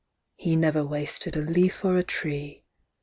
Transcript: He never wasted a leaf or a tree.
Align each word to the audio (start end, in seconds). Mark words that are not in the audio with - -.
He 0.35 0.55
never 0.55 0.83
wasted 0.83 1.35
a 1.37 1.41
leaf 1.43 1.85
or 1.85 1.95
a 1.95 2.03
tree. 2.03 2.65